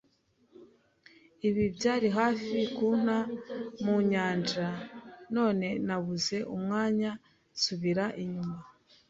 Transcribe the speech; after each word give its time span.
Ibi 1.47 1.63
byari 1.75 2.07
hafi 2.19 2.57
kunta 2.75 3.17
mu 3.83 3.95
nyanja; 4.11 4.67
none 5.35 5.67
nabuze 5.87 6.37
umwanya, 6.55 7.11
nsubira 7.53 8.05
inyuma 8.23 8.57